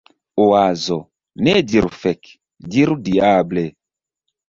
[0.45, 0.97] Oazo:
[1.49, 2.21] "Ne diru "Fek!".
[2.73, 3.65] Diru "Diable!""